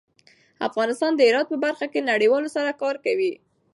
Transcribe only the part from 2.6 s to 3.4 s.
کار کوي.